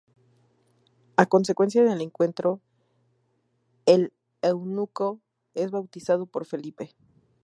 [1.15, 2.59] A consecuencia del encuentro,
[3.85, 5.21] el eunuco
[5.53, 6.95] es bautizado por Felipe.